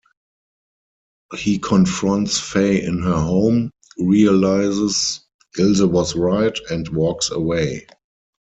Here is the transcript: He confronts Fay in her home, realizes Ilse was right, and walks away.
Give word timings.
He 1.37 1.59
confronts 1.59 2.39
Fay 2.39 2.81
in 2.83 3.03
her 3.03 3.19
home, 3.19 3.69
realizes 3.99 5.19
Ilse 5.59 5.81
was 5.83 6.15
right, 6.15 6.57
and 6.71 6.89
walks 6.89 7.29
away. 7.29 7.85